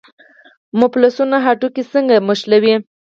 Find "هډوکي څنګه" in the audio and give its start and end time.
1.45-2.15